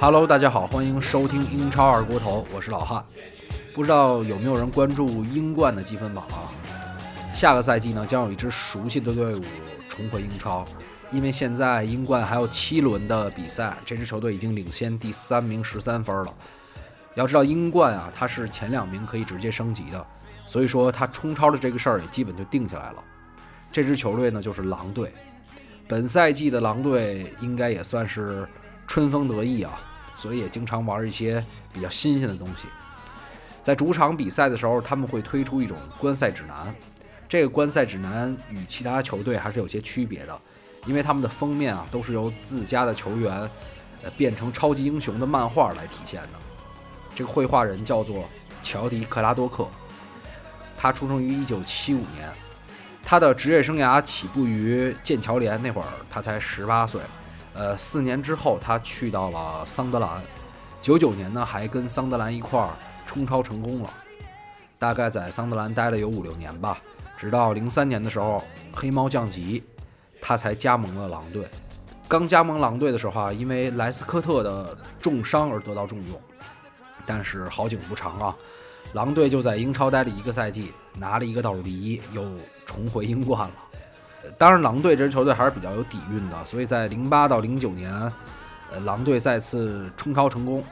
[0.00, 3.04] Hello，大家好，欢迎收听英超二锅头，我是老汉。
[3.74, 6.50] 不知道有没有人关注英冠的积分榜啊？
[7.34, 9.42] 下个赛季呢，将有一支熟悉的队伍
[9.88, 10.64] 重回英超，
[11.10, 16.34] 因为现在英冠还有七轮的比赛，这支球队已经领先第三名十三分了。
[17.14, 20.06] 要知道英冠啊，它是前两名可以直接升级的，
[20.46, 23.02] 所以说它冲超的这个事儿也基本就定下来了。
[23.72, 25.12] 这支球队呢就是狼队，
[25.86, 28.46] 本赛季的狼队应该也算是
[28.86, 29.80] 春风得意啊，
[30.14, 32.66] 所以也经常玩一些比较新鲜的东西。
[33.62, 36.74] 在主场比赛的时候，他们会推出一种观赛指南。
[37.28, 40.40] 这个观赛指南与其他球队还是有些区别的，
[40.88, 43.30] 因为他们的封面啊都是由自家的球员，
[44.02, 46.30] 呃变成超级英雄的漫画来体现的。
[47.14, 48.24] 这个绘画人叫做
[48.62, 49.68] 乔迪·克拉多克，
[50.78, 52.30] 他出生于1975年，
[53.04, 57.02] 他的职业生涯起步于剑桥联，那会儿他才十八岁。
[57.52, 60.22] 呃，四年之后他去到了桑德兰，
[60.80, 62.70] 九九年呢还跟桑德兰一块儿
[63.04, 63.90] 冲超成功了。
[64.78, 66.78] 大概在桑德兰待了有五六年吧，
[67.18, 69.64] 直到零三年的时候黑猫降级，
[70.28, 71.48] 他才加盟了狼队。
[72.06, 76.20] 刚加盟狼队的时候啊，因为莱斯科特的重伤而得到重用，
[77.06, 78.36] 但是好景不长啊，
[78.92, 82.30] 狼队就在英超待了一个赛季，拿了一个倒数第一，又
[82.66, 83.54] 重回英冠了。
[84.36, 87.90] 当然，狼队这支球队还是比较有底蕴的，所以在零八到零九年，
[88.70, 90.62] 呃，狼队再次冲超成功，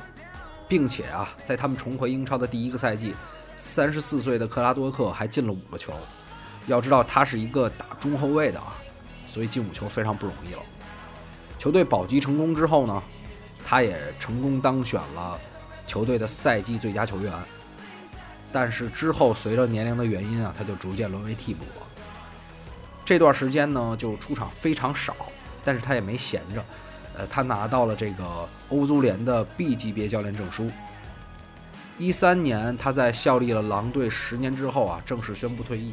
[0.68, 3.14] 并且啊，在他们重回英超的第一个赛季，
[3.56, 5.94] 三十四岁的克拉多克还进了五个球。
[6.66, 8.76] 要知道他是一个打中后卫的啊，
[9.36, 10.62] 所以进五球非常不容易了。
[11.58, 13.02] 球队保级成功之后呢，
[13.66, 15.38] 他也成功当选了
[15.86, 17.30] 球队的赛季最佳球员。
[18.50, 21.86] 但是之后随着年龄的原因啊，他就逐渐沦为替补了。
[23.04, 25.14] 这段时间呢，就出场非常少，
[25.62, 26.64] 但是他也没闲着，
[27.18, 30.70] 呃，他拿到了这个欧足联的 B 级别教练证书。
[31.98, 35.92] 一三年，他在效力了狼队十年之后啊，正式宣布退役。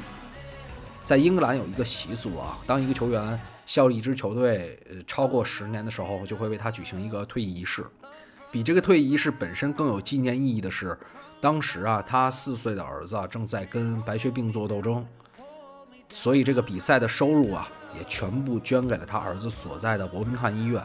[1.03, 7.85] 在英格兰有一个习俗啊，当一个球员效力一支球队呃超过十年的时候，就会为他举行一个退役仪式。
[8.49, 10.97] 比这个退役仪式本身更有纪念意义的是，
[11.41, 15.05] 当时啊，他四岁的儿子正在跟白血病做斗争，
[16.07, 20.81] 所以这个比赛的收入啊，也全部捐给了他儿子所在的伯明翰医院。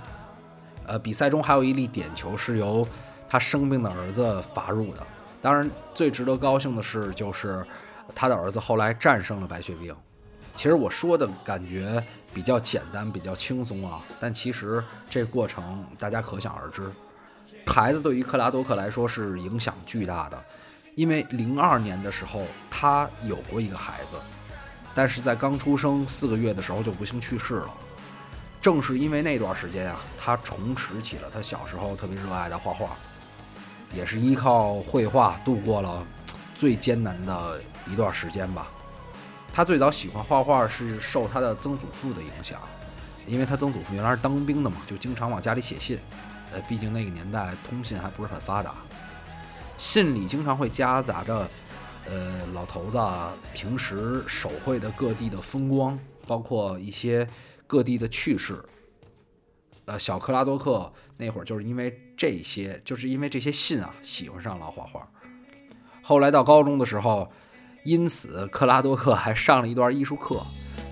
[0.87, 2.87] 呃，比赛中还有一粒点球是由
[3.29, 5.07] 他生病的儿子罚入的。
[5.41, 7.65] 当然，最值得高兴的是，就是
[8.15, 9.95] 他的儿子后来战胜了白血病。
[10.59, 12.05] 其实我说的感觉
[12.35, 16.91] 比较简单，比较轻松啊，但其实这过程大家可想而知。
[17.65, 20.45] 孩子对于克拉多克来说是影响巨大的，
[20.97, 24.17] 因为零二年的时候他有过一个孩子，
[24.97, 27.71] 但是在刚出生四个月的时候就不幸去世了。
[28.61, 32.97] 正是因为那段时间啊，他重拾起了他小时候特别热爱的画画，
[33.95, 36.05] 也是依靠绘画度过了
[36.57, 38.67] 最艰难的一段时间吧。
[39.59, 42.61] 他最早喜欢画画是受他的曾祖父的影响，
[43.27, 45.99] 因为他曾祖父原来是当兵的嘛，就经常往家里写信。
[46.53, 48.73] 呃，毕竟那个年代通信还不是很发达，
[49.77, 51.51] 信里经常会夹杂着，
[52.07, 53.01] 呃，老头子
[53.53, 57.29] 平时手绘的各地的风光，包括一些
[57.67, 58.65] 各地的趣事。
[59.87, 65.11] 呃，小克拉多克那会儿就是因为这些，就是因为这些信啊，喜欢上了画画。
[66.01, 67.29] 后来到高中的时候，
[67.85, 70.41] 因此克拉多克还上了一段艺术课，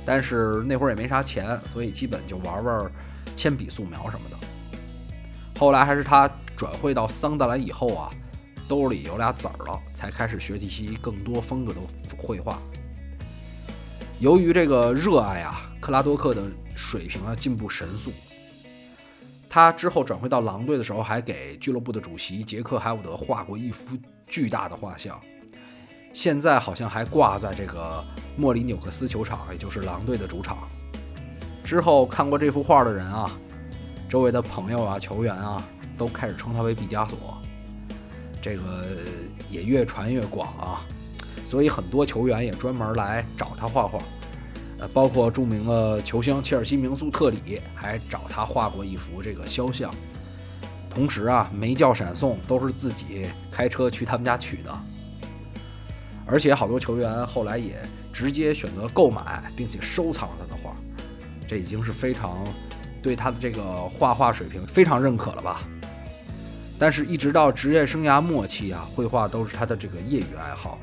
[0.05, 2.91] 但是那会儿也没啥钱，所以基本就玩玩
[3.35, 4.37] 铅笔素描什么的。
[5.59, 8.11] 后来还是他转会到桑德兰以后啊，
[8.69, 11.81] 兜里有俩子儿了，才开始学习更多风格的
[12.19, 12.59] 绘画。
[14.19, 16.43] 由于这个热爱啊，克拉多克的
[16.75, 18.13] 水平啊进步神速。
[19.49, 23.97] 他之后转会到狼队的时候，还给俱乐部的主席杰克海伍德画过一幅
[24.27, 25.19] 巨大的画像，
[26.17, 28.03] 现在好像还挂在这个
[28.39, 30.67] 莫里纽克斯球场，也就是狼队的主场。
[31.63, 33.31] 之后看过这幅画的人啊，
[34.09, 35.63] 周围的朋友啊、球员啊，
[35.95, 37.37] 都开始称他为毕加索，
[38.41, 38.87] 这个
[39.51, 40.87] 也越传越广啊，
[41.45, 44.01] 所以很多球员也专门来找他画画。
[44.79, 49.95] 呃，包括著名的球星切尔西名宿特里还找他画过一幅这个肖像。
[50.89, 54.75] 同时啊，没叫闪送都是自己开车去他们家取的。
[56.27, 57.77] 而且好多球员后来也
[58.13, 60.75] 直接选择购买并且收藏了他的画，
[61.47, 62.45] 这已经是非常
[63.01, 65.63] 对他的这个画画水平非常认可了吧。
[66.79, 70.79] 但是，一直到职业生涯末期啊，绘画都是他的这个业余爱好。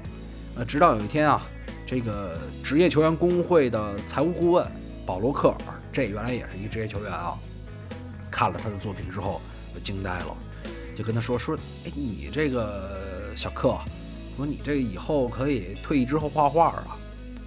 [0.55, 1.45] 呃，直到有一天啊，
[1.85, 4.65] 这个职业球员工会的财务顾问
[5.05, 7.37] 保罗·克尔，这原来也是一职业球员啊，
[8.31, 9.39] 看了他的作品之后
[9.83, 10.35] 惊呆了，
[10.95, 11.55] 就跟他说说
[11.85, 13.77] ：“哎，你这个小克，
[14.35, 16.97] 说你这以后可以退役之后画画啊，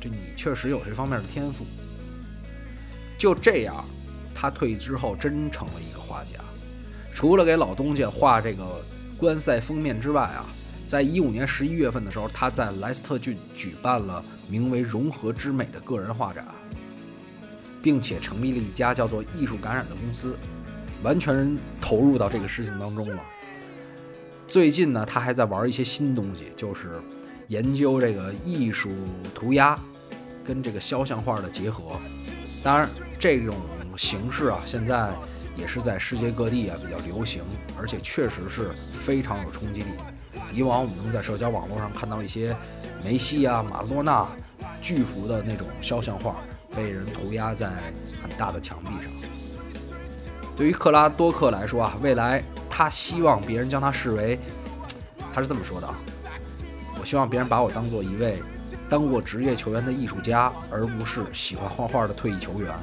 [0.00, 1.64] 这你确实有这方面的天赋。”
[3.18, 3.84] 就这样，
[4.34, 6.38] 他退役之后真成了一个画家。
[7.14, 8.84] 除了给老东家画这个
[9.16, 10.44] 观赛封面之外啊，
[10.86, 16.46] 在一五年十一月份的时候，他在莱斯特郡举办了名为“融合之美”的个人画展，
[17.82, 20.36] 并且成立了一家叫做“艺术感染”的公司，
[21.02, 23.22] 完全投入到这个事情当中了。
[24.48, 27.00] 最近呢，他还在玩一些新东西，就是
[27.48, 28.90] 研究这个艺术
[29.34, 29.78] 涂鸦
[30.44, 31.98] 跟这个肖像画的结合。
[32.62, 32.88] 当然，
[33.18, 33.54] 这种
[33.96, 35.10] 形式啊，现在。
[35.58, 37.42] 也是在世界各地啊比较流行，
[37.80, 39.86] 而且确实是非常有冲击力。
[40.52, 42.54] 以往我们能在社交网络上看到一些
[43.02, 44.28] 梅西啊、马拉多纳
[44.82, 46.36] 巨幅的那种肖像画
[46.76, 47.70] 被人涂鸦在
[48.22, 49.30] 很大的墙壁上。
[50.58, 52.44] 对于克拉多克来说啊，未来
[52.76, 54.38] 他希望别人将他视为，
[55.32, 55.98] 他是这么说的啊：
[57.00, 58.42] 我希望别人把我当做一位
[58.90, 62.74] 当过职业球员的艺术家，而不是喜欢画画的退役球员。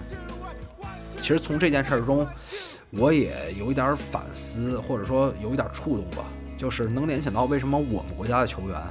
[1.21, 2.25] 其实从这件事中，
[2.89, 6.25] 我也有一点反思，或者说有一点触动吧，
[6.57, 8.81] 就是能联想到为什么我们国家的球员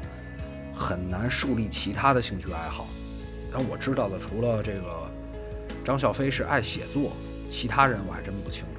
[0.73, 2.87] 很难树立其他的兴趣爱好。
[3.53, 5.11] 但我知道的，除了这个
[5.85, 7.11] 张小飞是爱写作，
[7.51, 8.72] 其他人我还真不清楚。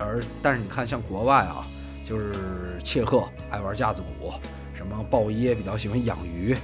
[0.00, 1.64] 而但是你看，像国外啊，
[2.04, 2.34] 就是
[2.82, 4.32] 切赫爱玩架子鼓，
[4.74, 6.56] 什么鲍耶比较喜欢养鱼，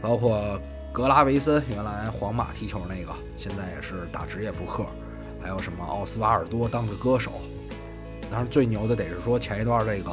[0.00, 0.60] 包括
[0.92, 4.84] 格拉维森原来皇马踢球那个，现在也是打职业扑克。
[5.40, 7.30] 还有什么奥斯瓦尔多当个歌手，
[8.28, 10.10] 当然最牛的得是说前一段这个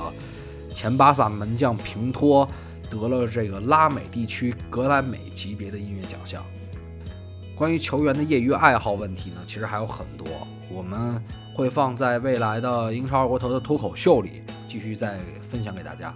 [0.74, 2.48] 前巴萨门将平托
[2.92, 6.46] 得了这个拉美地区格莱美级别的音乐奖项。
[7.56, 10.28] 关于球员的业余爱好问题呢，其实还有很多，
[10.70, 11.20] 我们
[11.56, 16.14] 会放在未来的英超二锅头的脱口秀里继续再分享给大家。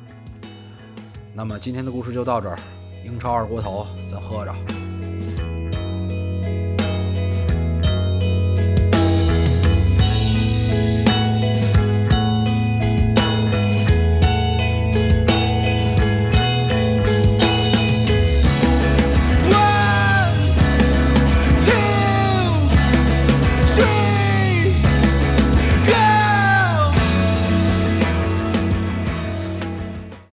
[1.34, 2.60] 那么今天的故事就到这儿，
[3.06, 4.79] 英超二锅头，咱喝着。